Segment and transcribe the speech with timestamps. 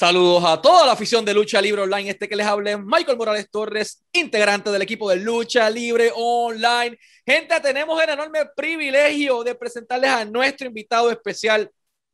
[0.00, 2.08] Saludos a toda la afición de Lucha Libre Online.
[2.08, 6.98] Este que les hable Michael Morales Torres, integrante del equipo de Lucha Libre Online.
[7.26, 11.70] Gente, tenemos el enorme privilegio de presentarles a nuestro invitado especial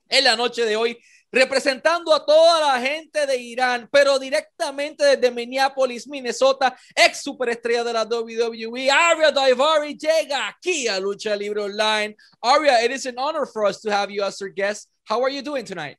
[0.09, 0.99] en la noche de hoy,
[1.31, 7.93] representando a toda la gente de Irán, pero directamente desde Minneapolis, Minnesota, ex superestrella de
[7.93, 12.17] la WWE, Aria Daivari, llega aquí a Lucha Libre Online.
[12.43, 14.91] Aria, it is an honor for us to have you as our guest.
[15.05, 15.99] How are you doing tonight?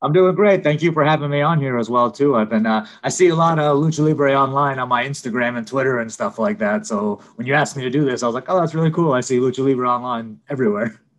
[0.00, 0.62] I'm doing great.
[0.62, 2.36] Thank you for having me on here as well too.
[2.36, 5.66] I've been uh, I see a lot of lucha libre online on my Instagram and
[5.66, 6.86] Twitter and stuff like that.
[6.86, 9.12] So when you asked me to do this, I was like, oh, that's really cool.
[9.12, 11.00] I see lucha libre online everywhere.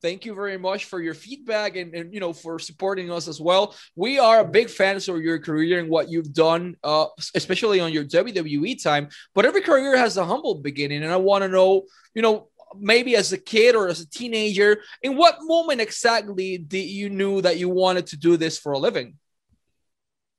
[0.00, 3.40] Thank you very much for your feedback and, and you know for supporting us as
[3.40, 3.74] well.
[3.96, 8.04] We are big fans of your career and what you've done, uh, especially on your
[8.04, 9.08] WWE time.
[9.34, 12.46] But every career has a humble beginning, and I want to know, you know,
[12.76, 17.40] maybe as a kid or as a teenager, in what moment exactly did you knew
[17.42, 19.14] that you wanted to do this for a living?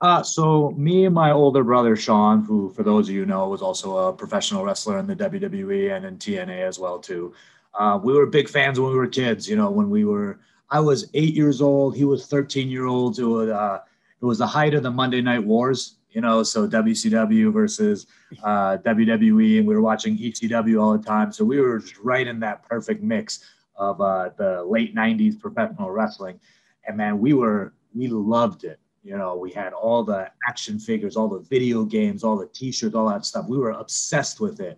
[0.02, 3.62] Uh, so me and my older brother Sean, who for those of you know was
[3.62, 7.34] also a professional wrestler in the WWE and in TNA as well too.
[7.78, 9.48] Uh, we were big fans when we were kids.
[9.48, 13.20] You know, when we were, I was eight years old, he was 13 year old.
[13.20, 13.80] It was, uh,
[14.22, 18.08] it was the height of the Monday Night Wars you know, so WCW versus
[18.44, 21.32] uh, WWE, and we were watching ECW all the time.
[21.32, 23.44] So we were just right in that perfect mix
[23.76, 26.40] of uh, the late '90s professional wrestling,
[26.88, 28.80] and man, we were we loved it.
[29.04, 32.96] You know, we had all the action figures, all the video games, all the T-shirts,
[32.96, 33.46] all that stuff.
[33.48, 34.78] We were obsessed with it,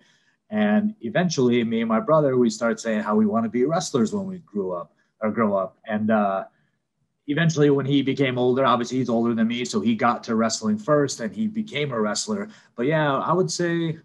[0.50, 4.14] and eventually, me and my brother, we started saying how we want to be wrestlers
[4.14, 6.44] when we grew up or grow up, and uh,
[7.32, 10.78] eventually when he became older obviously he's older than me so he got to wrestling
[10.78, 12.50] first and he became a wrestler.
[12.76, 13.98] But yeah i would say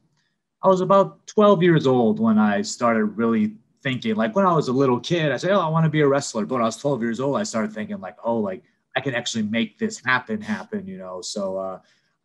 [0.63, 4.69] i was about 12 years old when i started really thinking like when i was
[4.69, 6.47] a little kid i said oh i want to be a wrestler.
[6.47, 8.63] But when i was 12 years old i started thinking like oh like
[8.97, 11.21] i can actually make this happen happen you know?
[11.21, 11.81] So uh,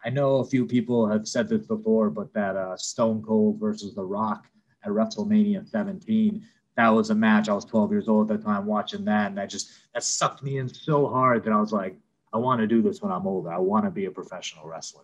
[0.06, 3.96] i know a few people have said this before but that uh, stone cold versus
[3.96, 4.48] the rock
[4.84, 6.44] at wrestlemania 17
[6.81, 7.47] that was a match.
[7.49, 10.42] I was 12 years old at the time watching that, and that just that sucked
[10.42, 11.95] me in so hard that I was like,
[12.33, 13.52] I want to do this when I'm older.
[13.52, 15.03] I want to be a professional wrestler.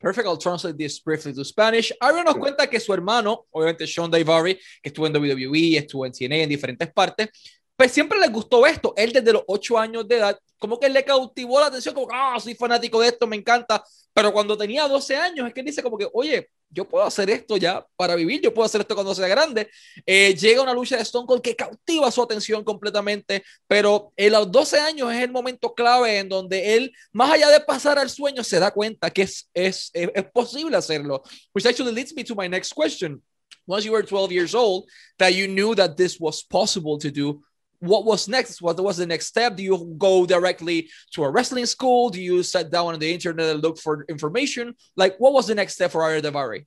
[0.00, 0.26] Perfect.
[0.26, 1.92] I'll translate this briefly to Spanish.
[2.00, 6.12] Aaron nos cuenta que su hermano, obviamente Sean Daivari, que estuvo en WWE, estuvo en
[6.12, 7.28] TNA en diferentes partes,
[7.76, 8.92] pues siempre le gustó esto.
[8.96, 12.36] Él desde los 8 años de edad, como que le cautivó la atención, como, ah,
[12.40, 13.82] soy fanático de esto, me encanta.
[14.12, 17.28] Pero cuando tenía 12 años, es que él dice como que, oye, yo puedo hacer
[17.30, 19.68] esto ya para vivir, yo puedo hacer esto cuando sea grande.
[20.06, 24.50] Eh, llega una lucha de Stone Cold que cautiva su atención completamente, pero en los
[24.50, 28.42] 12 años es el momento clave en donde él, más allá de pasar al sueño,
[28.42, 31.22] se da cuenta que es, es, es, es posible hacerlo.
[31.54, 33.22] Which actually leads me to my next question.
[33.66, 37.42] Once you were 12 years old, that you knew that this was possible to do,
[37.82, 38.62] what was next?
[38.62, 39.56] What was the next step?
[39.56, 42.10] Do you go directly to a wrestling school?
[42.10, 44.74] Do you sit down on the internet and look for information?
[44.96, 46.66] Like, what was the next step for Arya Daivari?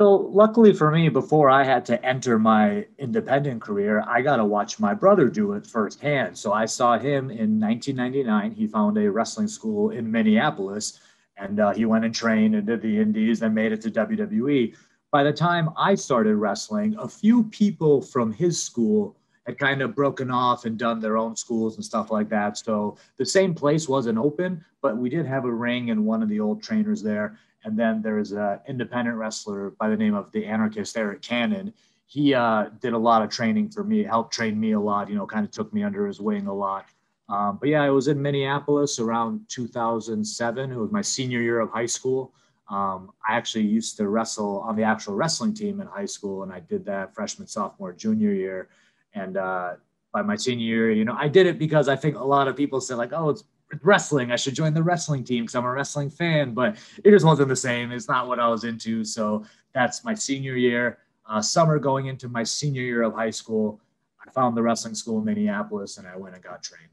[0.00, 4.46] So, luckily for me, before I had to enter my independent career, I got to
[4.46, 6.38] watch my brother do it firsthand.
[6.38, 8.52] So, I saw him in 1999.
[8.52, 11.00] He found a wrestling school in Minneapolis,
[11.36, 14.74] and uh, he went and trained and did the indies and made it to WWE.
[15.12, 19.19] By the time I started wrestling, a few people from his school
[19.50, 22.56] had kind of broken off and done their own schools and stuff like that.
[22.56, 26.28] So the same place wasn't open, but we did have a ring and one of
[26.28, 27.38] the old trainers there.
[27.64, 31.74] And then there's an independent wrestler by the name of the anarchist Arik Cannon.
[32.06, 35.16] He uh, did a lot of training for me, helped train me a lot, you
[35.16, 36.86] know, kind of took me under his wing a lot.
[37.28, 40.72] Um, but yeah, I was in Minneapolis around 2007.
[40.72, 42.32] It was my senior year of high school.
[42.68, 46.52] Um, I actually used to wrestle on the actual wrestling team in high school, and
[46.52, 48.68] I did that freshman, sophomore, junior year.
[49.14, 49.74] And uh,
[50.12, 52.56] by my senior year, you know, I did it because I think a lot of
[52.56, 53.44] people said like, oh, it's
[53.82, 54.32] wrestling.
[54.32, 57.48] I should join the wrestling team because I'm a wrestling fan, but it just wasn't
[57.48, 57.92] the same.
[57.92, 59.04] It's not what I was into.
[59.04, 60.98] So that's my senior year,
[61.28, 63.80] uh, summer going into my senior year of high school.
[64.26, 66.90] I found the wrestling school in Minneapolis and I went and got trained.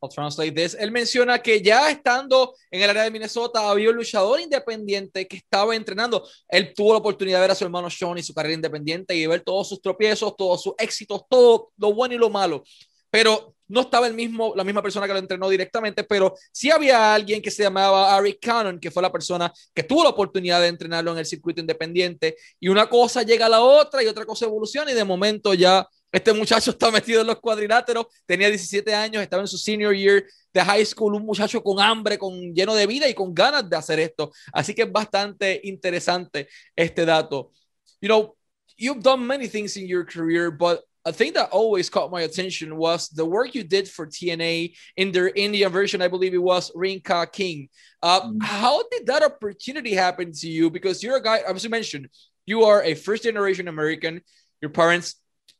[0.00, 0.76] I'll translate this.
[0.78, 5.38] Él menciona que ya estando en el área de Minnesota había un luchador independiente que
[5.38, 6.26] estaba entrenando.
[6.48, 9.26] Él tuvo la oportunidad de ver a su hermano Sean y su carrera independiente y
[9.26, 12.62] ver todos sus tropiezos, todos sus éxitos, todo lo bueno y lo malo.
[13.10, 17.14] Pero no estaba el mismo, la misma persona que lo entrenó directamente, pero sí había
[17.14, 20.68] alguien que se llamaba Ari Cannon, que fue la persona que tuvo la oportunidad de
[20.68, 22.36] entrenarlo en el circuito independiente.
[22.58, 25.86] Y una cosa llega a la otra y otra cosa evoluciona y de momento ya
[26.10, 30.24] este muchacho está metido en los cuadriláteros, tenía 17 años, estaba en su senior year
[30.52, 33.76] de high school, un muchacho con hambre, con lleno de vida y con ganas de
[33.76, 34.32] hacer esto.
[34.52, 37.52] Así que es bastante interesante este dato.
[38.00, 38.36] You know,
[38.76, 42.76] you've done many things in your career, but a thing that always caught my attention
[42.76, 46.02] was the work you did for TNA in their Indian version.
[46.02, 47.68] I believe it was Ring Ka King.
[48.02, 48.38] Uh, mm-hmm.
[48.40, 50.70] How did that opportunity happen to you?
[50.70, 52.08] Because you're a guy, as you mentioned,
[52.46, 54.20] you are a first generation American.
[54.60, 55.16] Your parents,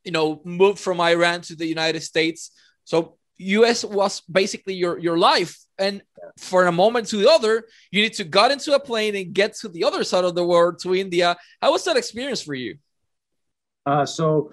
[0.09, 2.51] you know, moved from Iran to the United States.
[2.85, 5.55] So US was basically your your life.
[5.79, 6.01] And
[6.39, 7.55] for a moment to the other,
[7.93, 10.47] you need to get into a plane and get to the other side of the
[10.53, 11.37] world to India.
[11.61, 12.79] How was that experience for you?
[13.85, 14.53] Uh, so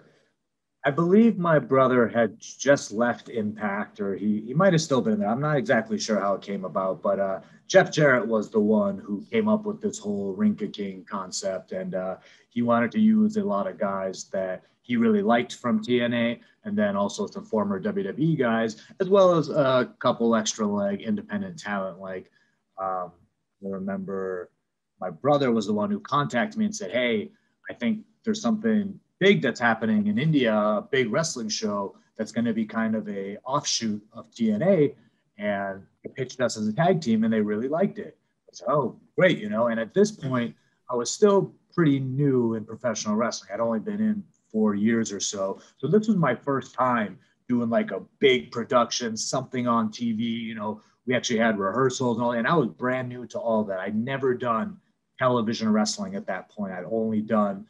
[0.88, 5.20] I believe my brother had just left Impact, or he, he might have still been
[5.20, 5.30] there.
[5.30, 9.00] I'm not exactly sure how it came about, but uh, Jeff Jarrett was the one
[9.00, 11.72] who came up with this whole Ring Ka King concept.
[11.72, 12.18] And uh,
[12.50, 16.78] he wanted to use a lot of guys that he really liked from TNA, and
[16.78, 22.00] then also some former WWE guys, as well as a couple extra like independent talent.
[22.00, 22.30] Like
[22.78, 23.12] um,
[23.64, 24.52] I remember
[25.02, 27.32] my brother was the one who contacted me and said, "Hey,
[27.68, 32.46] I think there's something big that's happening in India, a big wrestling show that's going
[32.46, 34.94] to be kind of a offshoot of TNA,
[35.40, 38.20] and they pitched us as a tag team, and they really liked it.
[38.52, 39.68] Said, "Oh, great!" You know.
[39.68, 40.56] And at this point,
[40.92, 43.50] I was still pretty new in professional wrestling.
[43.52, 44.24] I'd only been in
[44.56, 47.20] four years or so, so this was my first time
[47.50, 50.20] doing like a big production, something on TV.
[50.20, 53.66] You know, we actually had rehearsals and all, and I was brand new to all
[53.66, 53.80] that.
[53.80, 54.78] I'd never done
[55.20, 56.72] television wrestling at that point.
[56.72, 57.68] I'd only done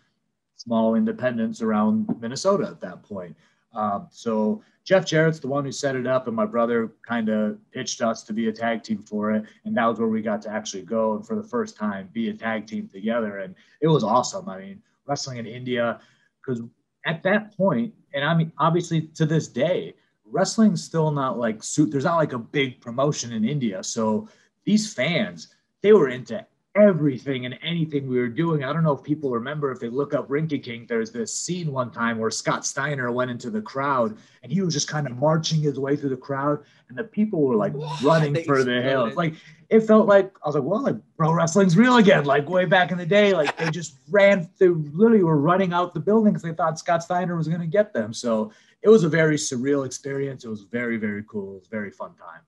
[0.58, 3.36] small independents around Minnesota at that point.
[3.74, 7.58] Um, so Jeff Jarrett's the one who set it up, and my brother kind of
[7.72, 10.40] pitched us to be a tag team for it, and that was where we got
[10.44, 13.88] to actually go and for the first time be a tag team together, and it
[13.88, 14.48] was awesome.
[14.48, 16.00] I mean, wrestling in India,
[16.46, 16.62] because
[17.06, 19.96] at that point, and I mean, obviously to this day,
[20.26, 21.92] wrestling's still not like suit.
[21.92, 24.28] there's not like a big promotion in India, so
[24.66, 26.44] these fans they were into
[26.76, 28.64] everything and anything we were doing.
[28.64, 31.34] I don't know if people remember if they look up Ring Ka King, there's this
[31.34, 35.08] scene one time where Scott Steiner went into the crowd and he was just kind
[35.08, 38.02] of marching his way through the crowd and the people were like what?
[38.02, 39.16] running they for the hills.
[39.16, 39.36] Like
[39.70, 42.26] it felt like I was like, well, like pro wrestling's real again.
[42.26, 45.94] Like way back in the day, like they just ran, they literally were running out
[45.94, 48.14] the building because they thought Scott Steiner was going to get them.
[48.14, 48.52] So
[48.82, 50.44] it was a very surreal experience.
[50.44, 51.54] It was very, very cool.
[51.54, 52.42] It was a very fun time.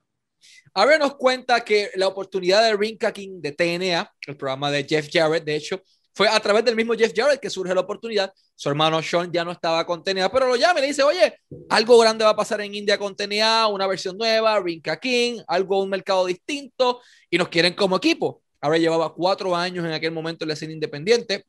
[0.74, 5.10] Ahora nos cuenta que la oportunidad de Ring King de TNA, el programa de Jeff
[5.12, 5.82] Jarrett, de hecho,
[6.14, 8.34] fue a través del mismo Jeff Jarrett que surge la oportunidad.
[8.56, 11.40] Su hermano Sean ya no estaba con TNA, pero lo llama y le dice, oye,
[11.70, 15.84] algo grande va a pasar en India con TNA, una versión nueva, Ring King, algo,
[15.84, 18.42] un mercado distinto, y nos quieren como equipo.
[18.60, 21.46] Ahora llevaba cuatro años en aquel momento en la escena independiente.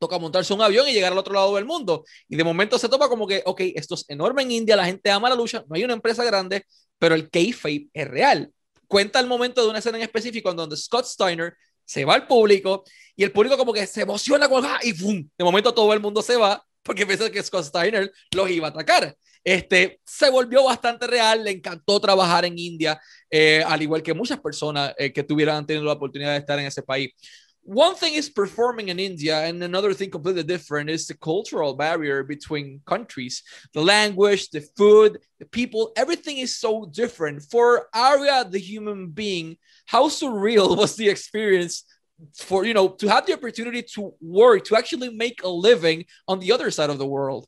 [0.00, 2.04] Toca montarse un avión y llegar al otro lado del mundo.
[2.28, 5.10] Y de momento se toma como que, ok, esto es enorme en India, la gente
[5.10, 6.64] ama la lucha, no hay una empresa grande,
[6.98, 8.52] pero el kayfabe es real.
[8.88, 11.54] Cuenta el momento de una escena en específico en donde Scott Steiner
[11.84, 12.82] se va al público
[13.14, 14.80] y el público como que se emociona con, ¡ah!
[14.82, 15.28] y ¡pum!
[15.36, 18.70] De momento todo el mundo se va porque piensa que Scott Steiner los iba a
[18.70, 19.16] atacar.
[19.42, 23.00] Este, se volvió bastante real, le encantó trabajar en India,
[23.30, 26.66] eh, al igual que muchas personas eh, que tuvieran tenido la oportunidad de estar en
[26.66, 27.12] ese país.
[27.70, 32.24] One thing is performing in India, and another thing completely different is the cultural barrier
[32.24, 33.44] between countries.
[33.74, 37.44] The language, the food, the people, everything is so different.
[37.44, 39.56] For Arya, the human being,
[39.86, 41.84] how surreal was the experience
[42.34, 46.40] for you know to have the opportunity to work to actually make a living on
[46.40, 47.46] the other side of the world?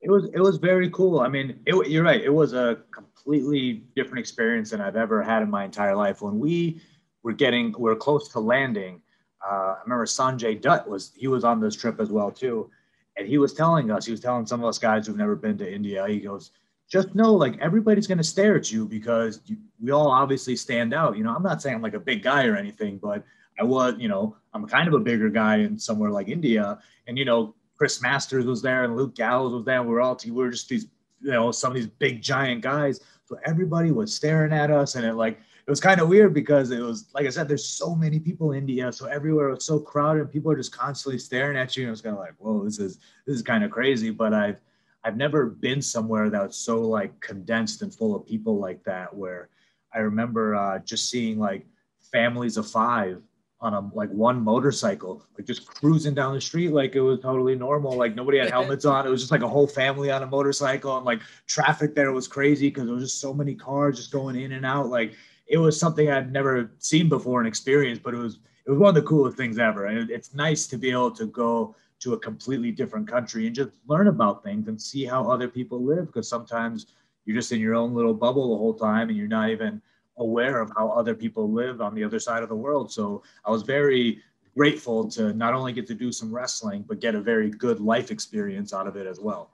[0.00, 1.20] It was it was very cool.
[1.20, 2.20] I mean, it, you're right.
[2.20, 6.22] It was a completely different experience than I've ever had in my entire life.
[6.22, 6.80] When we
[7.22, 9.00] were getting, we're close to landing
[9.46, 12.70] uh, I remember Sonjay Dutt was he was on this trip as well too,
[13.16, 15.58] and he was telling us he was telling some of us guys who've never been
[15.58, 16.06] to India.
[16.08, 16.50] He goes,
[16.88, 20.94] just know like everybody's going to stare at you because you, we all obviously stand
[20.94, 21.16] out.
[21.16, 23.22] You know, I'm not saying I'm like a big guy or anything, but
[23.60, 27.18] I was, you know, I'm kind of a bigger guy in somewhere like India, and
[27.18, 29.82] you know, Chris Masters was there and Luke Gallows was there.
[29.82, 30.86] Were all we were just these,
[31.20, 33.00] you know, some of these big giant guys.
[33.26, 36.70] So everybody was staring at us, and it like it was kind of weird because
[36.70, 39.78] it was like I said, there's so many people in India, so everywhere was so
[39.78, 41.82] crowded, and people are just constantly staring at you.
[41.82, 44.08] And it was kind of like, whoa, this is this is kind of crazy.
[44.08, 44.62] But I've
[45.04, 49.14] I've never been somewhere that was so like condensed and full of people like that.
[49.14, 49.50] Where
[49.94, 51.66] I remember uh, just seeing like
[52.00, 53.20] families of five
[53.60, 57.56] on a like one motorcycle, like just cruising down the street like it was totally
[57.56, 57.94] normal.
[57.94, 59.06] Like nobody had helmets on.
[59.06, 62.26] It was just like a whole family on a motorcycle, and like traffic there was
[62.26, 64.86] crazy because there was just so many cars just going in and out.
[64.86, 65.12] Like
[65.48, 68.90] it was something I'd never seen before and experienced, but it was it was one
[68.90, 69.86] of the coolest things ever.
[69.86, 73.70] And it's nice to be able to go to a completely different country and just
[73.86, 76.86] learn about things and see how other people live because sometimes
[77.24, 79.80] you're just in your own little bubble the whole time and you're not even
[80.18, 82.92] aware of how other people live on the other side of the world.
[82.92, 84.20] So I was very
[84.54, 88.10] grateful to not only get to do some wrestling but get a very good life
[88.10, 89.50] experience out of it as well.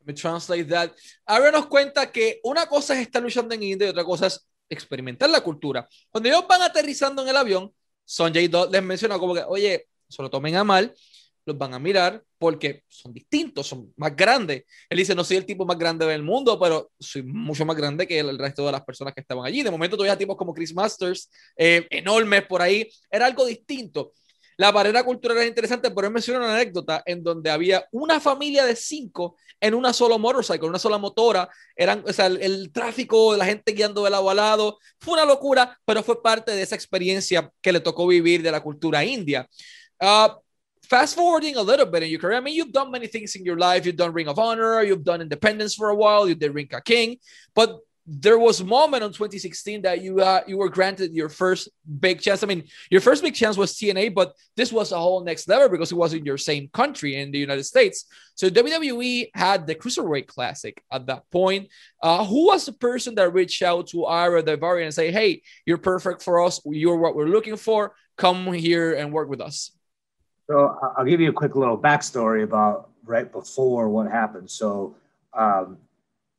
[0.00, 0.94] Let me translate that.
[1.26, 4.46] Ahora nos cuenta que una cosa es estar luchando en India y otra cosa es
[4.72, 5.88] experimentar la cultura.
[6.10, 7.72] Cuando ellos van aterrizando en el avión,
[8.04, 10.94] Sonjay les menciona como que, oye, se lo tomen a mal,
[11.44, 14.64] los van a mirar porque son distintos, son más grandes.
[14.88, 18.06] Él dice, no soy el tipo más grande del mundo, pero soy mucho más grande
[18.06, 19.62] que el resto de las personas que estaban allí.
[19.62, 24.12] De momento todavía tipos como Chris Masters, eh, enormes por ahí, era algo distinto.
[24.56, 28.64] La barrera cultural era interesante, pero él menciona una anécdota en donde había una familia
[28.64, 31.48] de cinco en una sola motorcycle, una sola motora.
[31.76, 34.76] Eran, o sea, el, tráfico, la gente guiando de lado a.
[34.98, 38.60] Fue una locura, pero fue parte de esa experiencia que le tocó vivir de la
[38.60, 39.48] cultura india.
[40.00, 40.28] Uh,
[40.88, 43.44] fast forwarding a little bit in your career, I mean, you've done many things in
[43.44, 43.86] your life.
[43.86, 46.84] You've done Ring of Honor, you've done Independence for a while, you did Ring of
[46.84, 47.18] King,
[47.54, 51.68] but there was a moment in 2016 that you uh, you were granted your first
[52.00, 52.42] big chance.
[52.42, 55.68] I mean, your first big chance was TNA, but this was a whole next level
[55.68, 58.06] because it was in your same country in the United States.
[58.34, 61.68] So WWE had the Cruiserweight Classic at that point.
[62.02, 65.78] Uh, who was the person that reached out to Ira Daivari and say, "Hey, you're
[65.78, 66.60] perfect for us.
[66.64, 67.94] You're what we're looking for.
[68.16, 69.70] Come here and work with us."
[70.48, 74.50] So I'll give you a quick little backstory about right before what happened.
[74.50, 74.96] So.
[75.34, 75.78] Um,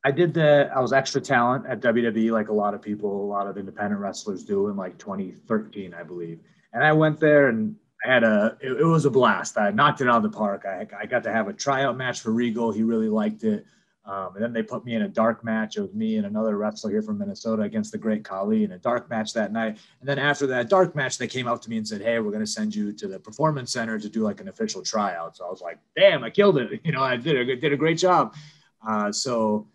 [0.04, 3.30] I did the I was extra talent at WWE like a lot of people, a
[3.30, 6.40] lot of independent wrestlers do in like 2013, I believe.
[6.74, 9.56] And I went there and I had a it, it was a blast.
[9.56, 10.64] I knocked it out of the park.
[10.66, 12.70] I, I got to have a tryout match for Regal.
[12.70, 13.64] He really liked it.
[14.06, 15.78] Um, and then they put me in a dark match.
[15.78, 18.78] It was me and another wrestler here from Minnesota against the Great Khali in a
[18.78, 19.78] dark match that night.
[20.00, 22.30] And then after that dark match, they came up to me and said, "Hey, we're
[22.30, 25.46] going to send you to the Performance Center to do like an official tryout." So
[25.46, 26.80] I was like, "Damn, I killed it!
[26.84, 28.34] You know, I did a, did a great job."
[28.86, 29.66] Uh, so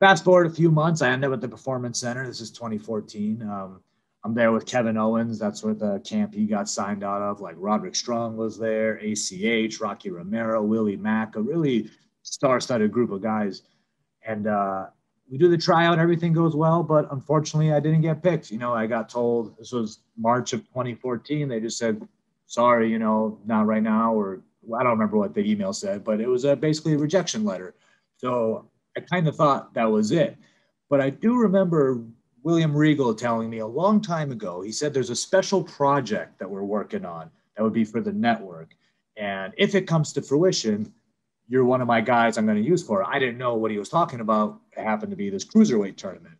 [0.00, 2.26] fast forward a few months, I end up at the Performance Center.
[2.26, 3.42] This is 2014.
[3.42, 3.80] Um,
[4.24, 5.38] I'm there with Kevin Owens.
[5.38, 7.40] That's where the camp he got signed out of.
[7.40, 11.90] Like Roderick Strong was there, ACH, Rocky Romero, Willie Mack, a really
[12.22, 13.62] star-studded group of guys.
[14.26, 14.86] And uh,
[15.30, 18.50] we do the tryout, everything goes well, but unfortunately, I didn't get picked.
[18.50, 21.48] You know, I got told this was March of 2014.
[21.48, 22.06] They just said,
[22.46, 24.42] "Sorry, you know, not right now," or
[24.76, 27.74] I don't remember what the email said, but it was a, basically a rejection letter.
[28.16, 30.36] So I kind of thought that was it.
[30.88, 32.02] But I do remember
[32.42, 36.48] William Regal telling me a long time ago, he said there's a special project that
[36.48, 38.74] we're working on that would be for the network.
[39.16, 40.92] And if it comes to fruition,
[41.48, 43.08] you're one of my guys I'm going to use for it.
[43.10, 44.60] I didn't know what he was talking about.
[44.76, 46.36] It happened to be this cruiserweight tournament.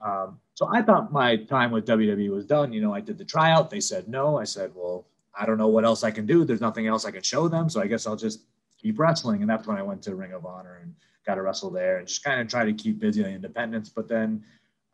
[0.00, 2.72] Um, so I thought my time with WWE was done.
[2.72, 3.70] You know, I did the tryout.
[3.70, 4.38] They said no.
[4.38, 5.06] I said, well,
[5.38, 6.44] I don't know what else I can do.
[6.44, 7.68] There's nothing else I can show them.
[7.70, 8.40] So I guess I'll just
[8.80, 9.40] keep wrestling.
[9.40, 10.94] And that's when I went to Ring of Honor and
[11.26, 13.88] got to wrestle there and just kind of try to keep busy on independence.
[13.88, 14.42] But then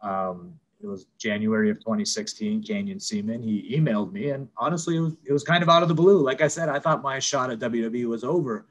[0.01, 2.63] um, it was January of 2016.
[2.63, 5.89] Canyon Ceman he emailed me, and honestly, it was it was kind of out of
[5.89, 6.23] the blue.
[6.23, 8.67] Like I said, I thought my shot at WWE was over,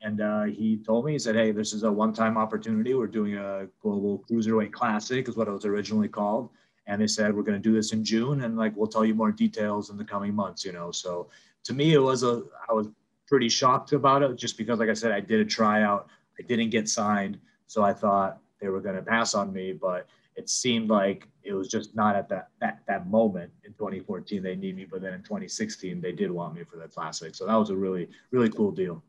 [0.00, 2.94] and uh, he told me he said, "Hey, this is a one-time opportunity.
[2.94, 6.50] We're doing a global cruiserweight classic, is what it was originally called."
[6.86, 9.14] And they said we're going to do this in June, and like we'll tell you
[9.14, 10.64] more details in the coming months.
[10.64, 11.28] You know, so
[11.64, 12.88] to me, it was a I was
[13.28, 16.08] pretty shocked about it just because, like I said, I did a tryout
[16.40, 20.06] I didn't get signed, so I thought they were going to pass on me, but
[20.36, 24.56] it seemed like it was just not at that, that that moment in 2014 they
[24.56, 27.34] need me, but then in 2016 they did want me for the classic.
[27.34, 29.02] So that was a really really cool deal.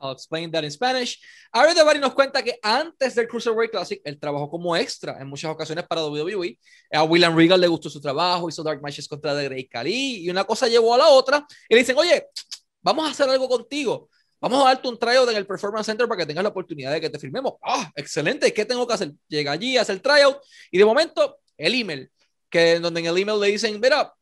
[0.00, 1.18] I'll explain that in Spanish.
[1.50, 5.50] Ahora Daivari nos cuenta que antes del Cruiserweight Classic, él trabajó como extra en muchas
[5.50, 6.58] ocasiones para WWE.
[6.92, 10.30] A William Regal le gustó su trabajo, hizo Dark Matches contra The Great Khali y
[10.30, 11.46] una cosa llevó a la otra.
[11.68, 12.26] Y le dicen, oye,
[12.82, 14.10] vamos a hacer algo contigo.
[14.44, 17.00] Vamos a darte un tryout en el Performance Center para que tengas la oportunidad de
[17.00, 17.54] que te firmemos.
[17.62, 18.52] Ah, excelente.
[18.52, 19.10] ¿Qué tengo que hacer?
[19.26, 20.36] Llega allí, hace el tryout
[20.70, 22.10] y de momento el email,
[22.50, 24.12] que donde en el email le dicen, mira,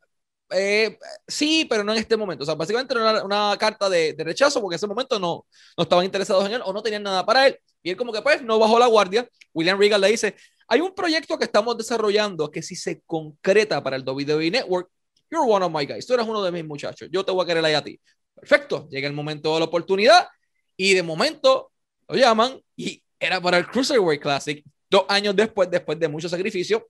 [0.50, 2.44] eh, sí, pero no en este momento.
[2.44, 5.44] O sea, básicamente una, una carta de, de, rechazo porque en ese momento no,
[5.76, 7.58] no estaban interesados en él o no tenían nada para él.
[7.82, 9.28] Y él como que pues no bajó la guardia.
[9.52, 10.36] William Regal le dice,
[10.68, 14.88] hay un proyecto que estamos desarrollando que si se concreta para el WWE Network,
[15.32, 16.06] you're one of my guys.
[16.06, 17.08] Tú eres uno de mis muchachos.
[17.10, 17.98] Yo te voy a querer ahí a ti.
[18.34, 20.28] Perfecto, llega el momento de la oportunidad
[20.76, 21.72] y de momento
[22.08, 24.64] lo llaman y era para el Cruiserweight Classic.
[24.90, 26.88] Dos años después, después de mucho sacrificio,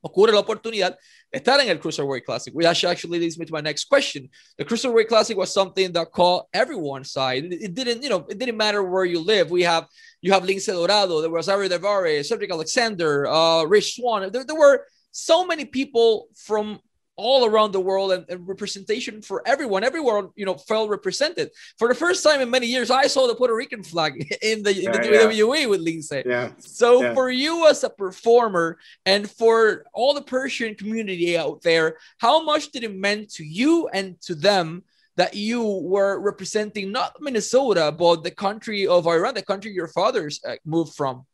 [0.00, 0.96] ocurre la oportunidad
[1.30, 4.28] de estar en el Cruiserweight Classic, which actually leads me to my next question.
[4.56, 7.44] The Cruiserweight Classic was something that caught everyone's side.
[7.50, 9.50] It didn't, you know, it didn't matter where you live.
[9.50, 9.86] We have,
[10.20, 14.30] you have Lince Dorado, there was Ari Daivari, Cedric Alexander, uh, Rich Swann.
[14.30, 16.80] There, there were so many people from
[17.18, 19.82] all around the world and, and, representation for everyone.
[19.82, 21.50] everywhere you know, felt represented.
[21.76, 24.72] For the first time in many years, I saw the Puerto Rican flag in the,
[24.72, 25.66] yeah, in the WWE yeah.
[25.66, 26.22] with Lindsay.
[26.24, 26.52] Yeah.
[26.58, 27.14] So yeah.
[27.14, 32.70] for you as a performer and for all the Persian community out there, how much
[32.70, 34.84] did it mean to you and to them
[35.16, 40.40] that you were representing not Minnesota, but the country of Iran, the country your fathers
[40.46, 41.26] uh, moved from.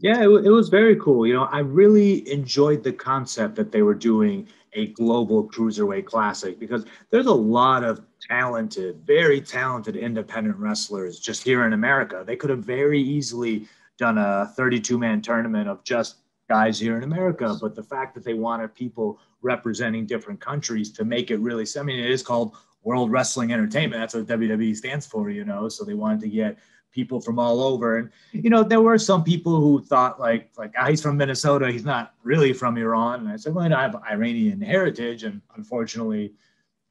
[0.00, 1.26] Yeah, it, it was very cool.
[1.26, 6.58] You know, I really enjoyed the concept that they were doing a global cruiserweight classic
[6.58, 12.24] because there's a lot of talented, very talented independent wrestlers just here in America.
[12.26, 13.66] They could have very easily
[13.98, 16.16] done a 32 man tournament of just
[16.48, 21.04] guys here in America, but the fact that they wanted people representing different countries to
[21.04, 24.00] make it really, I mean, it is called World Wrestling Entertainment.
[24.00, 25.68] That's what WWE stands for, you know.
[25.68, 26.58] So they wanted to get
[26.94, 27.98] people from all over.
[27.98, 31.70] And you know, there were some people who thought like like ah, he's from Minnesota,
[31.70, 33.20] he's not really from Iran.
[33.20, 36.32] And I said, well, I have Iranian heritage, and unfortunately,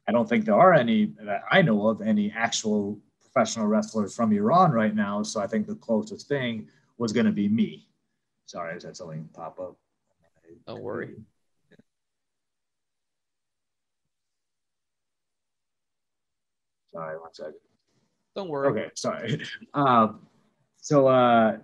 [0.06, 4.32] I don't think there are any that I know of any actual professional wrestlers from
[4.32, 5.22] Iran right now.
[5.22, 6.68] So I think the closest thing
[6.98, 7.88] was going to be me.
[8.46, 9.76] Sorry, I had something pop up.
[10.66, 11.16] Don't worry.
[16.92, 17.63] Sorry, one second.
[18.34, 18.68] Don't worry.
[18.68, 19.42] Okay, sorry.
[19.74, 20.20] Um,
[20.80, 21.56] so uh,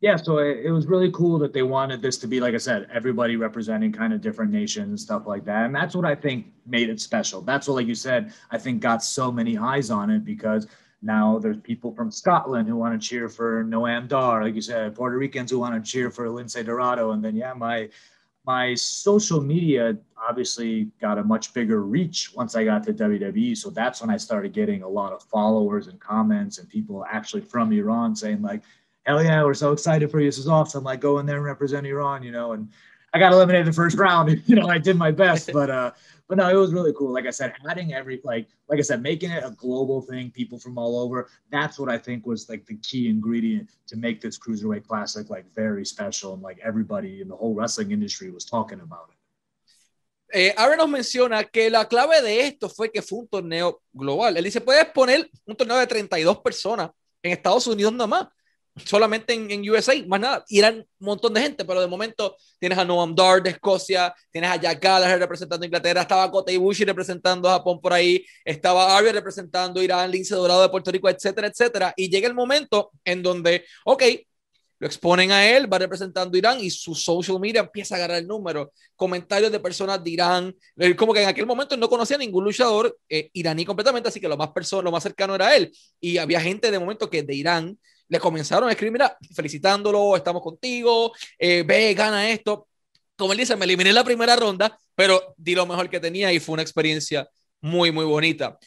[0.00, 2.58] yeah, so it, it, was really cool that they wanted this to be, like I
[2.58, 6.14] said, everybody representing kind of different nations, and stuff like that, and that's what I
[6.14, 7.40] think made it special.
[7.40, 10.66] That's what, like you said, I think got so many eyes on it because
[11.02, 14.94] now there's people from Scotland who want to cheer for Noam Dar, like you said,
[14.94, 17.88] Puerto Ricans who want to cheer for Lince Dorado, and then yeah, my
[18.50, 19.96] my social media
[20.28, 23.56] obviously got a much bigger reach once I got to WWE.
[23.56, 27.42] So that's when I started getting a lot of followers and comments and people actually
[27.42, 28.62] from Iran saying like,
[29.06, 30.26] hell yeah, we're so excited for you.
[30.26, 30.82] This is awesome.
[30.82, 32.68] Like go in there and represent Iran, you know, and
[33.14, 34.42] I got eliminated the first round.
[34.46, 35.92] you know, I did my best, but uh,
[36.30, 37.12] but no, it was really cool.
[37.12, 40.60] Like I said, adding every like like I said, making it a global thing, people
[40.60, 41.28] from all over.
[41.50, 45.52] That's what I think was like the key ingredient to make this cruiserweight classic like
[45.52, 49.16] very special and like everybody in the whole wrestling industry was talking about it.
[50.32, 54.36] Eh, Aaron nos menciona que la clave de esto fue que fue un torneo global.
[54.36, 56.92] Él dice, puedes poner un torneo de 32 personas
[57.24, 58.28] en Estados Unidos nomás
[58.84, 62.78] solamente en, USA, más nada, y eran un montón de gente, pero de momento tienes
[62.78, 67.48] a Noam Dar de Escocia, tienes a Jack Gallagher representando Inglaterra, estaba Kota Ibushi representando
[67.48, 71.94] a Japón por ahí, estaba Arya representando Irán, Lince Dorado de Puerto Rico, etcétera, etcétera,
[71.96, 74.02] y llega el momento en donde, ok,
[74.80, 78.26] lo exponen a él, va representando Irán y su social media empieza a agarrar el
[78.26, 78.72] número.
[78.96, 80.56] Comentarios de personas de Irán,
[80.96, 84.28] como que en aquel momento no conocía a ningún luchador eh, iraní completamente, así que
[84.28, 85.70] lo más, lo más cercano era él.
[86.00, 87.78] Y había gente de momento que de Irán
[88.10, 92.66] le comenzaron a escribir, mira, felicitándolo, estamos contigo, eh, ve, gana esto.
[93.16, 96.32] Como él dice, me eliminé en la primera ronda, pero di lo mejor que tenía
[96.32, 97.28] y fue una experiencia
[97.60, 98.58] muy, muy bonita.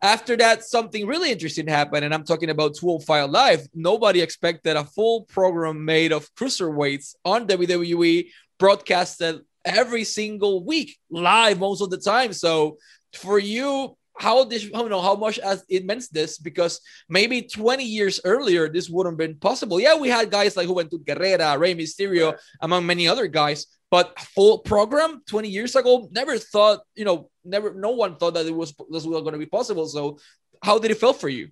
[0.00, 3.68] After that, something really interesting happened, and I'm talking about 205 Live.
[3.74, 8.26] Nobody expected a full program made of cruiserweights on WWE,
[8.58, 12.32] broadcasted every single week, live most of the time.
[12.32, 12.78] So,
[13.14, 17.84] for you, how this you know how much as it meant this because maybe 20
[17.84, 19.80] years earlier this wouldn't have been possible.
[19.80, 24.58] Yeah, we had guys like Juventud Guerrera, Rey Mysterio, among many other guys, but full
[24.58, 28.74] program 20 years ago never thought you know never no one thought that it was
[28.90, 29.86] this was going to be possible.
[29.86, 30.18] So
[30.62, 31.48] how did it feel for you?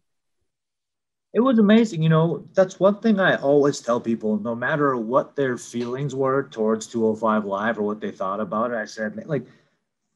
[1.33, 2.03] It was amazing.
[2.03, 6.49] You know, that's one thing I always tell people, no matter what their feelings were
[6.49, 9.47] towards 205 Live or what they thought about it, I said, like,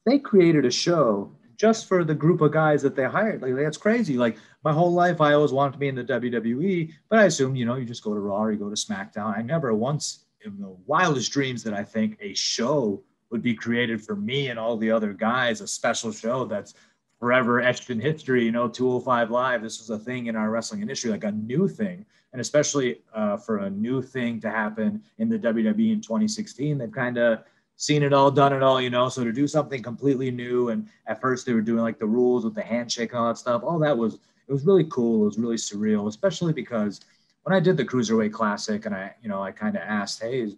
[0.05, 3.41] they created a show just for the group of guys that they hired.
[3.41, 4.17] Like that's crazy.
[4.17, 7.55] Like my whole life, I always wanted to be in the WWE, but I assume
[7.55, 9.37] you know you just go to Raw or you go to SmackDown.
[9.37, 14.03] I never once in the wildest dreams that I think a show would be created
[14.03, 16.73] for me and all the other guys, a special show that's
[17.19, 18.43] forever etched in history.
[18.45, 19.61] You know, 205 Live.
[19.61, 23.37] This was a thing in our wrestling industry, like a new thing, and especially uh,
[23.37, 26.77] for a new thing to happen in the WWE in 2016.
[26.77, 27.43] They've kind of
[27.77, 29.09] seen it all, done it all, you know.
[29.09, 32.43] So to do something completely new, and at first they were doing like the rules
[32.43, 33.63] with the handshake and all that stuff.
[33.63, 35.23] All that was it was really cool.
[35.23, 37.01] It was really surreal, especially because
[37.43, 40.41] when I did the cruiserweight classic, and I, you know, I kind of asked, hey,
[40.41, 40.55] is,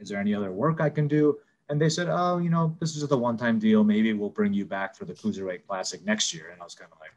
[0.00, 1.38] is there any other work I can do?
[1.68, 3.84] And they said, oh, you know, this is a one-time deal.
[3.84, 6.50] Maybe we'll bring you back for the cruiserweight classic next year.
[6.52, 7.12] And I was kind of like,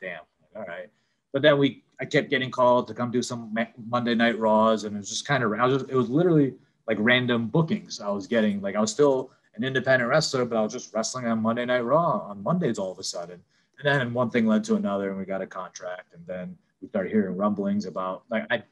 [0.00, 0.22] damn,
[0.56, 0.88] all right.
[1.32, 3.54] But then we, I kept getting called to come do some
[3.88, 6.54] Monday Night Raws, and it was just kind of, I was just, it was literally
[6.86, 8.60] like random bookings I was getting.
[8.60, 11.80] Like I was still an independent wrestler, but I was just wrestling on Monday Night
[11.80, 13.40] Raw on Mondays all of a sudden.
[13.78, 16.14] And then one thing led to another, and we got a contract.
[16.14, 18.62] And then we started hearing rumblings about like I,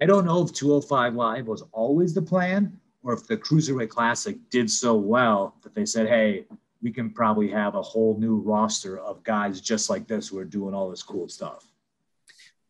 [0.00, 4.36] I don't know if 205 Live was always the plan, or if the Cruiserweight Classic
[4.50, 6.44] did so well that they said, hey,
[6.82, 10.44] we can probably have a whole new roster of guys just like this who are
[10.44, 11.66] doing all this cool stuff.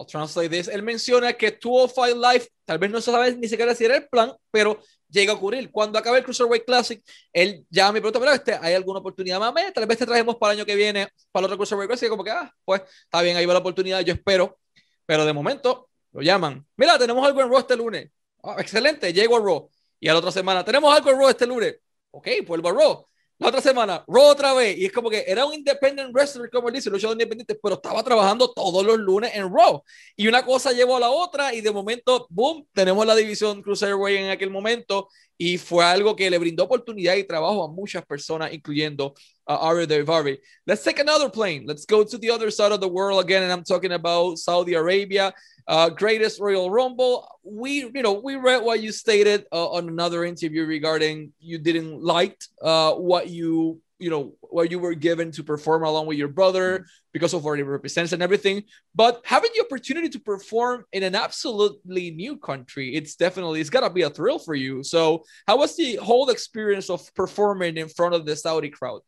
[0.00, 0.68] I'll translate this.
[0.68, 4.06] Él menciona que 205 Live, tal vez no se sabe ni siquiera si era el
[4.08, 4.78] plan, pero
[5.08, 5.70] llega a ocurrir.
[5.70, 7.02] Cuando acabe el Cruiserweight Classic,
[7.32, 9.54] él ya me pregunta, pero este, ¿hay alguna oportunidad más?
[9.72, 12.22] Tal vez te traemos para el año que viene, para el otro Cruiserweight Classic, como
[12.22, 14.58] que, ah, pues está bien, ahí va la oportunidad, yo espero.
[15.06, 16.62] Pero de momento lo llaman.
[16.76, 18.10] Mira, tenemos algo en Raw este lunes.
[18.42, 19.70] Ah, excelente, llego a Raw.
[19.98, 21.74] Y a la otra semana, tenemos algo en Raw este lunes.
[22.10, 23.08] Ok, vuelvo a Raw.
[23.40, 24.76] La otra semana, Raw otra vez.
[24.76, 28.02] Y es como que era un independent wrestler, como él dice, luchador independiente, pero estaba
[28.02, 29.82] trabajando todos los lunes en Raw.
[30.16, 34.20] Y una cosa llevó a la otra y de momento, boom, tenemos la división Cruiserweight
[34.20, 35.08] en aquel momento.
[35.36, 39.14] Y fue algo que le brindó oportunidad y trabajo a muchas personas, incluyendo
[39.48, 40.38] a Ari Daivari.
[40.66, 41.64] Let's take another plane.
[41.66, 43.42] Let's go to the other side of the world again.
[43.42, 45.32] And I'm talking about Saudi Arabia.
[45.66, 47.26] Uh, greatest Royal Rumble.
[47.42, 52.02] We, you know, we read what you stated uh, on another interview regarding you didn't
[52.02, 56.28] like uh, what you, you know, what you were given to perform along with your
[56.28, 58.62] brother because of what it represents and everything.
[58.94, 63.90] But having the opportunity to perform in an absolutely new country, it's definitely it's gotta
[63.90, 64.82] be a thrill for you.
[64.82, 69.00] So, how was the whole experience of performing in front of the Saudi crowd?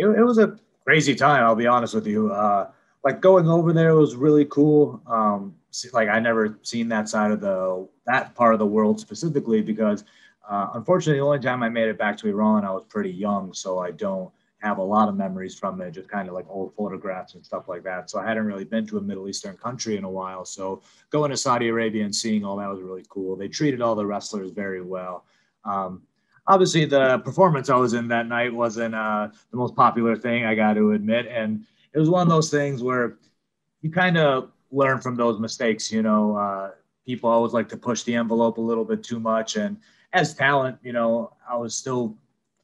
[0.00, 1.44] It, it was a crazy time.
[1.44, 2.32] I'll be honest with you.
[2.32, 2.70] Uh,
[3.04, 5.00] like going over there was really cool.
[5.06, 5.54] Um,
[5.92, 10.04] like I never seen that side of the that part of the world specifically because
[10.48, 13.52] uh, unfortunately the only time I made it back to Iran I was pretty young,
[13.54, 16.74] so I don't have a lot of memories from it, just kind of like old
[16.74, 18.10] photographs and stuff like that.
[18.10, 20.44] So I hadn't really been to a Middle Eastern country in a while.
[20.44, 23.36] So going to Saudi Arabia and seeing all that was really cool.
[23.36, 25.24] They treated all the wrestlers very well.
[25.64, 26.02] Um,
[26.50, 30.56] obviously, the performance I was in that night wasn't uh, the most popular thing, I
[30.56, 33.18] got to admit, and it was one of those things where
[33.82, 35.92] you kind of learn from those mistakes.
[35.92, 36.70] You know, uh,
[37.06, 39.56] people always like to push the envelope a little bit too much.
[39.56, 39.76] And
[40.12, 42.16] as talent, you know, I was still,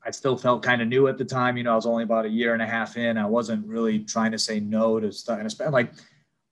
[0.05, 1.57] I still felt kind of new at the time.
[1.57, 3.17] You know, I was only about a year and a half in.
[3.17, 5.39] I wasn't really trying to say no to stuff.
[5.41, 5.93] And like,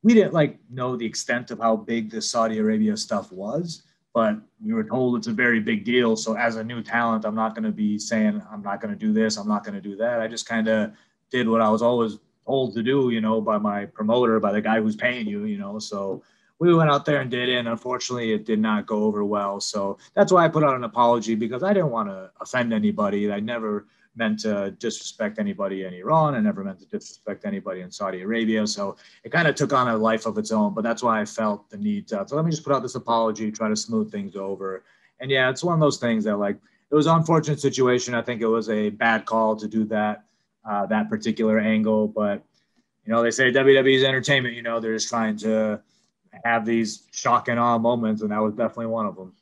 [0.03, 3.83] we didn't like know the extent of how big the Saudi Arabia stuff was,
[4.15, 6.17] but we were told it's a very big deal.
[6.17, 8.99] So as a new talent, I'm not going to be saying I'm not going to
[8.99, 10.21] do this, I'm not going to do that.
[10.21, 10.93] I just kind of
[11.31, 14.61] did what I was always told to do, you know, by my promoter, by the
[14.61, 15.79] guy who's paying you, you know.
[15.79, 16.23] So
[16.61, 17.57] we went out there and did it.
[17.57, 19.61] And unfortunately, it did not go over well.
[19.61, 23.33] So that's why I put out an apology because I didn't want to offend anybody.
[23.33, 26.35] I never meant to disrespect anybody in Iran.
[26.35, 28.67] I never meant to disrespect anybody in Saudi Arabia.
[28.67, 30.75] So it kind of took on a life of its own.
[30.75, 32.25] But that's why I felt the need to.
[32.27, 34.85] So let me just put out this apology, try to smooth things over.
[35.21, 36.57] And yeah, it's one of those things that like
[36.91, 38.15] it was an unfortunate situation.
[38.15, 40.25] I think it was a bad call to do that
[40.65, 42.09] uh, that particular angle.
[42.09, 42.45] But
[43.05, 44.55] you know, they say WWE is entertainment.
[44.55, 45.81] You know, they're just trying to
[46.45, 49.33] have these shock and awe moments, and that was definitely one of them.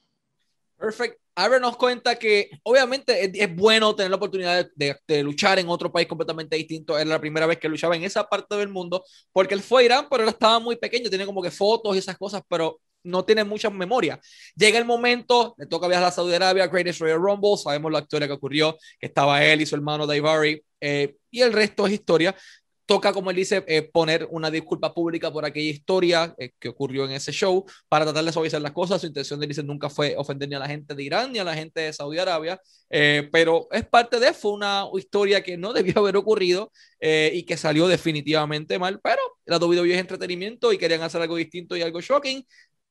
[0.79, 1.22] Perfect.
[1.35, 6.57] Nos cuenta que obviamente es, bueno tener la oportunidad de, luchar en otro país completamente
[6.57, 6.99] distinto.
[6.99, 9.85] Era la primera vez que luchaba en esa parte del mundo, porque él fue a
[9.87, 13.25] Irán, pero él estaba muy pequeño, tiene como que fotos y esas cosas, pero no
[13.25, 14.21] tiene mucha memoria.
[14.55, 18.29] Llega el momento, le toca viajar a Saudi Arabia, Greatest Royal Rumble, sabemos la historia
[18.29, 22.37] que ocurrió, que estaba él y su hermano Daivari, eh, y el resto es historia.
[22.85, 27.05] Toca, como él dice, eh, poner una disculpa pública por aquella historia eh, que ocurrió
[27.05, 29.01] en ese show para tratar de suavizar las cosas.
[29.01, 31.45] Su intención de dice nunca fue ofender ni a la gente de Irán ni a
[31.45, 35.73] la gente de Saudi Arabia, eh, pero es parte de, fue una historia que no
[35.73, 40.79] debió haber ocurrido eh, y que salió definitivamente mal, pero la WWE es entretenimiento y
[40.79, 42.45] querían hacer algo distinto y algo shocking.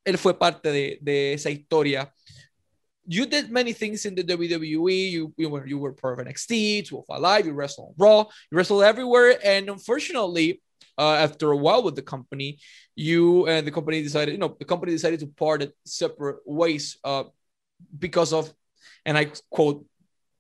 [0.04, 2.12] Él fue parte de esa historia
[3.08, 5.12] you did many things in the WWE.
[5.12, 7.46] You you were you were part of NXT, 205 Live.
[7.46, 8.20] You wrestled on Raw.
[8.52, 10.62] You wrestled everywhere, and unfortunately,
[10.98, 12.60] uh, after a while with the company,
[12.96, 16.98] you and the company decided, you know, the company decided to part it separate ways
[17.04, 17.24] uh,
[17.98, 18.54] because of,
[19.06, 19.86] and I quote,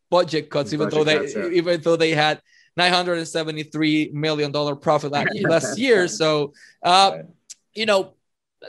[0.10, 0.74] budget cuts.
[0.74, 1.47] Even budget though they cuts, yeah.
[1.47, 2.41] even though they had
[2.78, 7.19] 973 million dollar profit last, last year, so uh,
[7.74, 8.13] you know,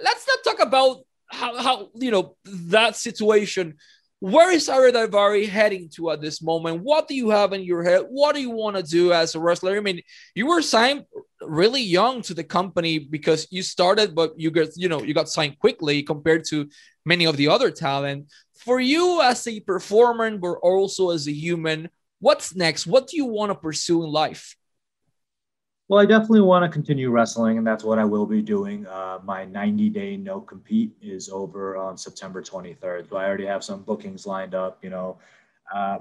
[0.03, 3.75] let's not talk about how, how you know that situation
[4.23, 6.85] where is Ari Daivari heading to at this moment?
[6.85, 8.05] What do you have in your head?
[8.09, 9.77] What do you want to do as a wrestler?
[9.77, 10.01] I mean,
[10.37, 11.07] you were signed
[11.41, 15.29] really young to the company because you started, but you got you know you got
[15.29, 16.69] signed quickly compared to
[17.05, 18.31] many of the other talent.
[18.55, 21.91] For you as a performer, but also as a human,
[22.21, 22.87] what's next?
[22.87, 24.55] What do you want to pursue in life?
[25.93, 28.87] Well, I definitely want to continue wrestling, and that's what I will be doing.
[28.87, 33.11] Uh, my 90 day no compete is over on September 23rd.
[33.11, 34.83] So I already have some bookings lined up.
[34.83, 35.19] You know,
[35.71, 35.99] uh,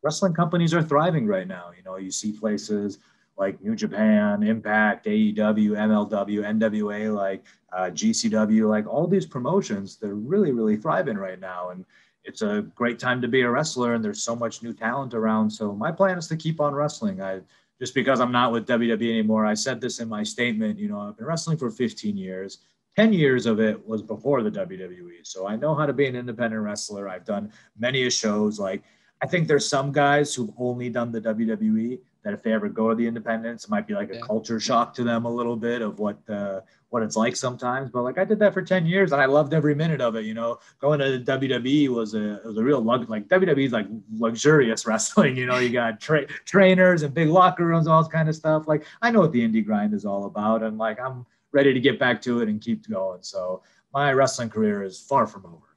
[0.00, 1.72] wrestling companies are thriving right now.
[1.76, 2.98] You know, you see places
[3.36, 10.14] like New Japan, Impact, AEW, MLW, NWA, like uh, GCW, like all these promotions, they're
[10.14, 11.70] really, really thriving right now.
[11.70, 11.84] And
[12.22, 15.50] it's a great time to be a wrestler, and there's so much new talent around.
[15.50, 17.20] So my plan is to keep on wrestling.
[17.20, 17.40] I
[17.82, 19.44] just because I'm not with WWE anymore.
[19.44, 20.78] I said this in my statement.
[20.78, 22.58] You know, I've been wrestling for 15 years.
[22.94, 25.14] 10 years of it was before the WWE.
[25.24, 27.08] So I know how to be an independent wrestler.
[27.08, 28.60] I've done many shows.
[28.60, 28.84] Like,
[29.20, 32.88] I think there's some guys who've only done the WWE that if they ever go
[32.88, 34.20] to the independents, it might be like a yeah.
[34.20, 36.60] culture shock to them a little bit of what uh,
[36.92, 37.90] what it's like sometimes.
[37.90, 40.26] But like I did that for 10 years and I loved every minute of it.
[40.26, 43.86] You know, going to WWE was a was a real lug like WWE is like
[44.12, 45.34] luxurious wrestling.
[45.34, 48.68] You know, you got tra- trainers and big locker rooms, all this kind of stuff.
[48.68, 51.80] Like I know what the indie grind is all about, and like I'm ready to
[51.80, 53.22] get back to it and keep going.
[53.22, 53.62] So
[53.94, 55.72] my wrestling career is far from over.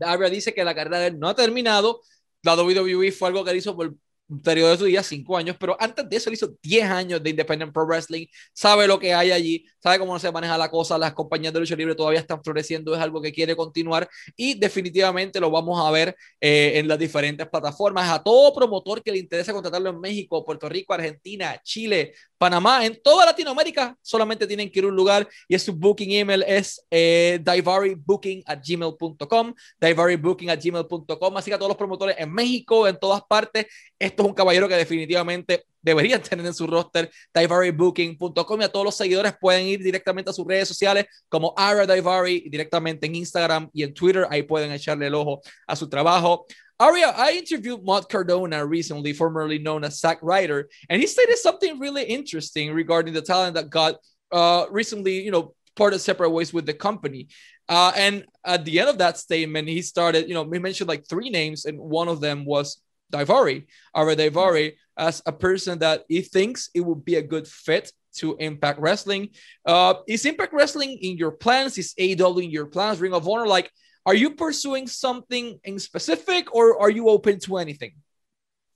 [0.00, 2.00] Dabra dice que la carrera no ha terminado.
[2.42, 3.94] La WWE fue algo que hizo por
[4.28, 7.22] un periodo de su día, cinco años, pero antes de eso él hizo 10 años
[7.22, 10.98] de Independent Pro Wrestling, sabe lo que hay allí, sabe cómo se maneja la cosa,
[10.98, 15.38] las compañías de lucha libre todavía están floreciendo, es algo que quiere continuar y definitivamente
[15.38, 18.10] lo vamos a ver eh, en las diferentes plataformas.
[18.10, 23.00] A todo promotor que le interese contratarlo en México, Puerto Rico, Argentina, Chile, Panamá, en
[23.02, 26.84] toda Latinoamérica, solamente tienen que ir a un lugar y es su booking email es
[26.90, 32.86] eh, divarybooking at gmail.com, divarybooking at gmail.com, así que a todos los promotores en México,
[32.86, 33.66] en todas partes,
[34.16, 38.86] esto es un caballero que definitivamente deberían tener en su roster, divarybooking.com y a todos
[38.86, 43.68] los seguidores pueden ir directamente a sus redes sociales como Ara Divari, directamente en Instagram
[43.74, 46.46] y en Twitter, ahí pueden echarle el ojo a su trabajo.
[46.78, 51.78] Aria, I interviewed Matt Cardona recently, formerly known as Zack Ryder, and he stated something
[51.78, 53.96] really interesting regarding the talent that got
[54.32, 57.28] uh, recently, you know, parted separate ways with the company.
[57.68, 61.06] Uh, and at the end of that statement, he started, you know, he mentioned like
[61.06, 62.80] three names, and one of them was
[63.12, 67.92] Daivari, Ara Daivari, as a person that he thinks it would be a good fit
[68.16, 69.30] to Impact Wrestling.
[69.64, 71.76] Uh, is Impact Wrestling in your plans?
[71.78, 73.00] Is AEW in your plans?
[73.00, 73.70] Ring of Honor, like,
[74.06, 77.94] are you pursuing something in specific or are you open to anything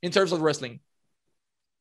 [0.02, 0.80] in terms of wrestling?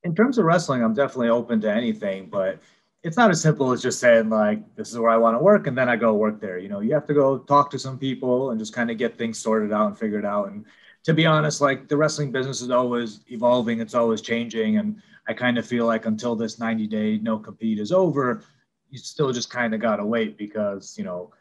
[0.03, 2.59] In terms of wrestling, I'm definitely open to anything, but
[3.03, 5.67] it's not as simple as just saying like this is where I want to work
[5.67, 6.59] and then I go work there.
[6.59, 9.17] You know, you have to go talk to some people and just kind of get
[9.17, 10.51] things sorted out and figured out.
[10.51, 10.65] And
[11.03, 14.77] to be honest, like the wrestling business is always evolving, it's always changing.
[14.77, 18.43] And I kind of feel like until this 90 day no compete is over,
[18.89, 21.31] you still just kind of gotta wait because, you know,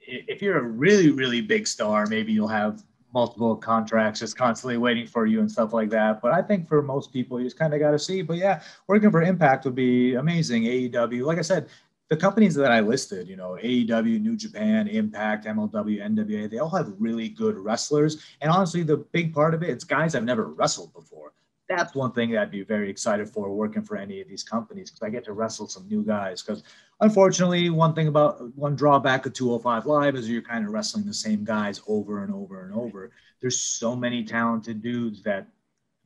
[0.00, 5.06] if you're a really, really big star, maybe you'll have multiple contracts just constantly waiting
[5.06, 6.20] for you and stuff like that.
[6.20, 8.22] But I think for most people, you just kind of got to see.
[8.22, 10.64] But yeah, working for Impact would be amazing.
[10.64, 11.68] AEW, like I said,
[12.08, 16.70] the companies that I listed, you know, AEW, New Japan, Impact, MLW, NWA, they all
[16.70, 18.22] have really good wrestlers.
[18.40, 21.32] And honestly, the big part of it, it's guys I've never wrestled before.
[21.68, 24.88] That's one thing that I'd be very excited for working for any of these companies
[24.88, 26.40] because I get to wrestle some new guys.
[26.40, 26.62] Because
[27.00, 31.12] unfortunately, one thing about one drawback of 205 Live is you're kind of wrestling the
[31.12, 33.10] same guys over and over and over.
[33.40, 35.48] There's so many talented dudes that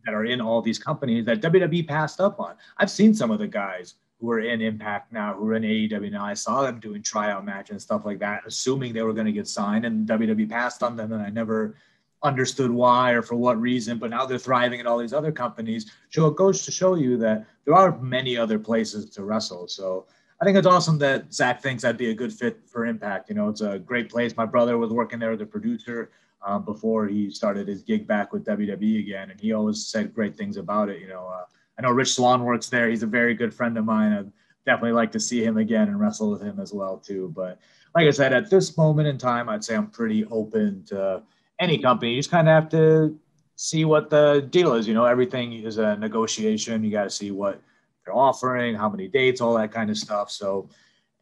[0.07, 2.55] that are in all these companies that WWE passed up on.
[2.79, 6.13] I've seen some of the guys who are in Impact now, who are in AEW
[6.13, 6.25] now.
[6.25, 9.33] I saw them doing tryout matches and stuff like that, assuming they were going to
[9.33, 11.75] get signed, and WWE passed on them, and I never
[12.23, 15.91] understood why or for what reason, but now they're thriving at all these other companies.
[16.11, 19.69] So it goes to show you that there are many other places to wrestle.
[19.69, 20.07] So
[20.41, 23.31] I think it's awesome that Zack thinks I'd be a good fit for Impact.
[23.31, 24.37] You know, it's a great place.
[24.37, 26.11] My brother was working there as a producer
[26.43, 30.37] um, before he started his gig back with WWE again, and he always said great
[30.37, 31.01] things about it.
[31.01, 31.45] You know, uh,
[31.79, 32.89] I know Rich Swann works there.
[32.89, 34.13] He's a very good friend of mine.
[34.13, 34.33] I'd
[34.67, 37.33] definitely like to see him again and wrestle with him as well too.
[37.35, 37.59] But
[37.95, 41.23] like I said, at this moment in time, I'd say I'm pretty open to
[41.59, 42.13] any company.
[42.13, 43.19] You just kind of have to
[43.57, 44.87] see what the deal is.
[44.87, 46.85] You know, everything is a negotiation.
[46.85, 47.61] You got to see what
[48.05, 50.31] they're offering, how many dates, all that kind of stuff.
[50.31, 50.69] So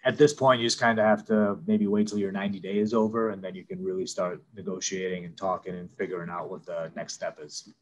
[0.04, 2.94] at this point, you just kind of have to maybe wait till your 90 days
[2.94, 6.92] over and then you can really start negotiating and talking and figuring out what the
[6.94, 7.72] next step is.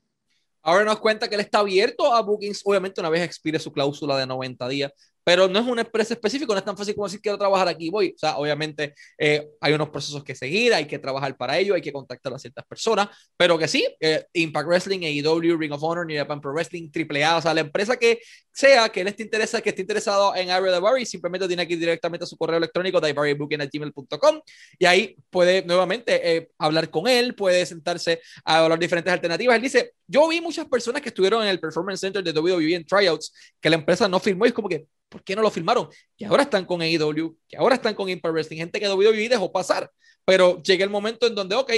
[0.67, 4.19] Ahora nos cuenta que él está abierto a bookings, obviamente una vez expire su cláusula
[4.19, 4.93] de 90 días,
[5.27, 7.91] pero no es una empresa específica, no es tan fácil como decir quiero trabajar aquí,
[7.91, 8.13] voy.
[8.15, 11.83] O sea, obviamente eh, hay unos procesos que seguir, hay que trabajar para ello, hay
[11.83, 16.07] que contactar a ciertas personas, pero que sí, eh, Impact Wrestling, AEW, Ring of Honor,
[16.07, 18.21] New Japan Pro Wrestling, AAA, o sea, la empresa que
[18.53, 21.81] sea que él esté, interesa, que esté interesado en Area de simplemente tiene que ir
[21.81, 24.41] directamente a su correo electrónico, gmail.com
[24.79, 29.57] y ahí puede nuevamente eh, hablar con él, puede sentarse a hablar diferentes alternativas.
[29.57, 32.87] Él dice, yo vi muchas personas que estuvieron en el Performance Center de WWE en
[32.87, 35.89] tryouts, que la empresa no firmó y es como que, ¿por qué no lo firmaron?
[36.17, 39.53] Que ahora están con AEW, que ahora están con Impact Wrestling, gente que WWE dejó
[39.53, 39.91] pasar,
[40.25, 41.73] pero llega el momento en donde, ok,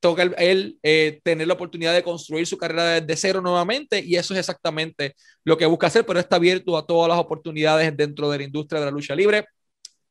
[0.00, 4.34] toca él eh, tener la oportunidad de construir su carrera desde cero nuevamente y eso
[4.34, 8.38] es exactamente lo que busca hacer, pero está abierto a todas las oportunidades dentro de
[8.38, 9.44] la industria de la lucha libre.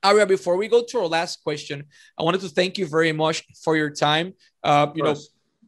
[0.01, 1.87] Aria, before we go to our last question,
[2.17, 4.33] I wanted to thank you very much for your time.
[4.63, 5.15] Uh, you know,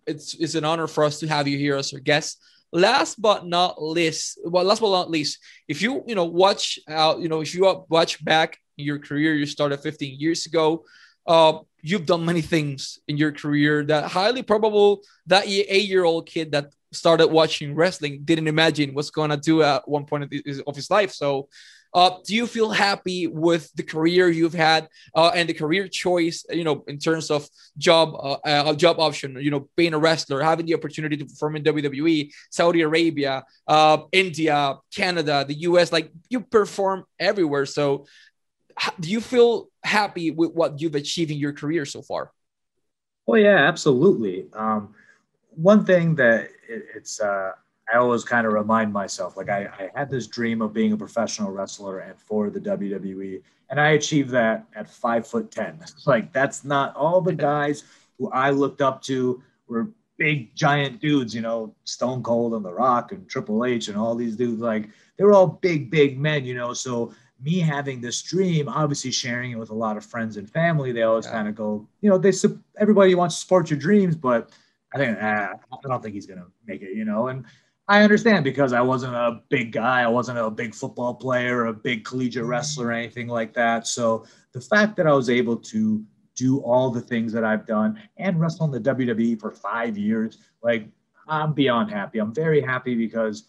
[0.05, 2.39] it's, it's an honor for us to have you here as our guest.
[2.73, 7.19] Last but not least well last but not least if you you know watch out
[7.19, 9.33] you know if you watch back your career.
[9.33, 10.85] You started 15 years ago.
[11.25, 16.71] Uh, you've done many things in your career that highly probable that eight-year-old kid that
[16.93, 21.11] started watching wrestling didn't imagine was going to do at one point of his life.
[21.11, 21.49] So,
[21.93, 26.45] uh, do you feel happy with the career you've had uh, and the career choice?
[26.49, 27.47] You know, in terms of
[27.77, 29.37] job, uh, uh job option.
[29.39, 33.99] You know, being a wrestler, having the opportunity to perform in WWE, Saudi Arabia, uh,
[34.11, 35.91] India, Canada, the U.S.
[35.91, 37.65] Like you perform everywhere.
[37.65, 38.05] So,
[38.99, 42.31] do you feel happy with what you've achieved in your career so far?
[43.27, 44.47] Oh yeah, absolutely.
[44.53, 44.93] Um,
[45.55, 47.51] one thing that it, it's uh,
[47.91, 50.97] I always kind of remind myself like I, I had this dream of being a
[50.97, 55.79] professional wrestler and for the WWE, and I achieved that at five foot ten.
[56.05, 57.83] Like that's not all the guys
[58.17, 62.73] who I looked up to were big giant dudes, you know, Stone Cold and The
[62.73, 64.61] Rock and Triple H and all these dudes.
[64.61, 66.73] Like they were all big, big men, you know.
[66.73, 70.91] So me having this dream, obviously sharing it with a lot of friends and family,
[70.91, 71.33] they always yeah.
[71.33, 72.33] kind of go, you know, they
[72.77, 74.51] everybody wants to support your dreams, but
[74.93, 77.27] I think ah, I don't think he's gonna make it, you know.
[77.27, 77.45] And
[77.89, 81.73] I understand because I wasn't a big guy, I wasn't a big football player, a
[81.73, 82.51] big collegiate mm-hmm.
[82.51, 83.87] wrestler, or anything like that.
[83.87, 86.03] So the fact that I was able to
[86.35, 90.37] do all the things that I've done and wrestle in the WWE for five years,
[90.61, 90.87] like
[91.27, 92.19] I'm beyond happy.
[92.19, 93.45] I'm very happy because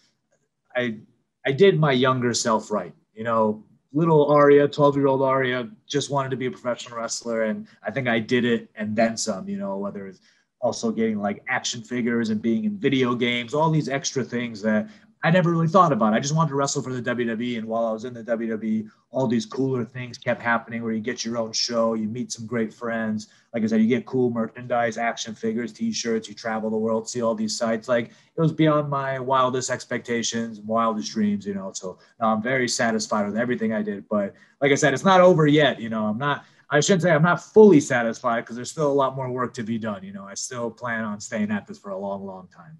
[0.74, 0.98] I
[1.44, 2.94] I did my younger self right.
[3.14, 7.42] You know, little Aria, 12 year old Aria, just wanted to be a professional wrestler.
[7.42, 10.20] And I think I did it and then some, you know, whether it's
[10.60, 14.88] also getting like action figures and being in video games, all these extra things that
[15.22, 16.14] I never really thought about.
[16.14, 17.58] I just wanted to wrestle for the WWE.
[17.58, 21.00] And while I was in the WWE, all these cooler things kept happening where you
[21.00, 23.28] get your own show, you meet some great friends.
[23.52, 27.08] Like I said, you get cool merchandise, action figures, t shirts, you travel the world,
[27.08, 27.88] see all these sights.
[27.88, 31.72] Like it was beyond my wildest expectations, wildest dreams, you know.
[31.72, 34.08] So now I'm very satisfied with everything I did.
[34.08, 35.80] But like I said, it's not over yet.
[35.80, 38.92] You know, I'm not I shouldn't say I'm not fully satisfied because there's still a
[38.92, 40.04] lot more work to be done.
[40.04, 42.78] You know, I still plan on staying at this for a long, long time.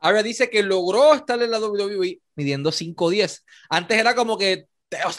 [0.00, 3.44] Ahora dice que logró estar en la WWE midiendo 5'10.
[3.70, 4.66] Antes era como que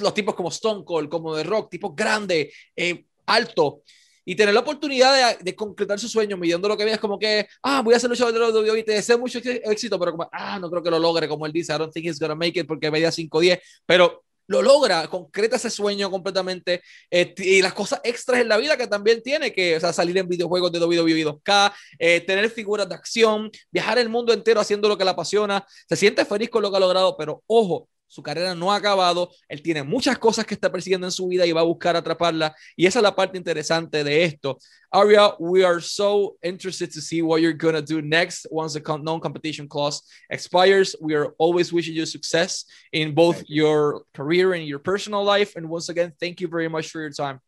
[0.01, 3.81] los tipos como Stone Cold, como The Rock, tipos grandes, eh, alto.
[4.25, 7.47] Y tener la oportunidad de, de, concretar su sueño midiendo lo que veas como que,
[7.61, 10.59] ah, voy a hacer luchador de la WWE, te deseo mucho éxito, pero como, ah,
[10.59, 12.65] no creo que lo logre, como él dice, I don't think he's gonna make it
[12.65, 18.41] porque medía 5'10, pero lo logra, concreta ese sueño completamente eh, y las cosas extras
[18.41, 21.73] en la vida que también tiene, que o sea, salir en videojuegos de WWE 2K,
[21.99, 25.95] eh, tener figuras de acción, viajar el mundo entero haciendo lo que le apasiona, se
[25.95, 29.63] siente feliz con lo que ha logrado, pero ojo, su carrera no ha acabado, él
[29.63, 32.55] tiene muchas cosas que está persiguiendo en su vida y va a buscar atraparla.
[32.75, 34.59] Y esa es la parte interesante de esto.
[34.91, 38.97] Aria, we are so interested to see what you're going to do next once the
[39.01, 40.95] non-competition clause expires.
[41.01, 45.55] We are always wishing you success in both your career and your personal life.
[45.55, 47.39] And once again, thank you very much for your time.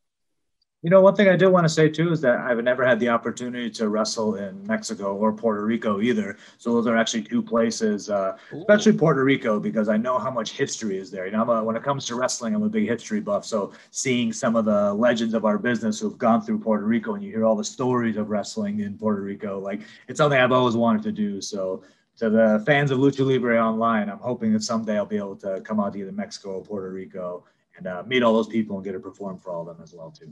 [0.81, 2.99] You know, one thing I do want to say too is that I've never had
[2.99, 6.38] the opportunity to wrestle in Mexico or Puerto Rico either.
[6.59, 10.51] So those are actually two places, uh, especially Puerto Rico, because I know how much
[10.51, 11.25] history is there.
[11.25, 13.45] You know, a, when it comes to wrestling, I'm a big history buff.
[13.45, 17.23] So seeing some of the legends of our business who've gone through Puerto Rico, and
[17.23, 20.75] you hear all the stories of wrestling in Puerto Rico, like it's something I've always
[20.75, 21.41] wanted to do.
[21.41, 21.83] So
[22.17, 25.61] to the fans of Lucha Libre online, I'm hoping that someday I'll be able to
[25.61, 27.43] come out to either Mexico or Puerto Rico
[27.75, 29.91] and uh, meet all those people and get to perform for all of them as
[29.91, 30.31] well too.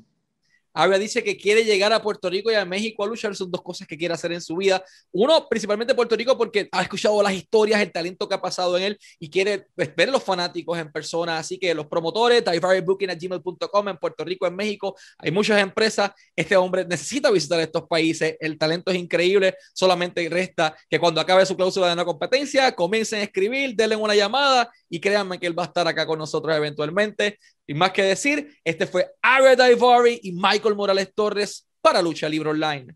[0.74, 3.36] Ahora dice que quiere llegar a Puerto Rico y a México a luchar.
[3.36, 4.84] Son dos cosas que quiere hacer en su vida.
[5.12, 8.84] Uno, principalmente Puerto Rico, porque ha escuchado las historias, el talento que ha pasado en
[8.84, 11.38] él y quiere pues, ver los fanáticos en persona.
[11.38, 16.12] Así que los promotores, gmail.com en Puerto Rico, en México, hay muchas empresas.
[16.36, 18.36] Este hombre necesita visitar estos países.
[18.40, 19.56] El talento es increíble.
[19.74, 24.16] Solamente resta que cuando acabe su cláusula de no competencia, comiencen a escribir, denle una
[24.16, 27.40] llamada y créanme que él va a estar acá con nosotros eventualmente.
[27.66, 32.50] Y más que decir, este fue Aria Daivari y Michael Morales Torres para Lucha Libre
[32.50, 32.96] Online.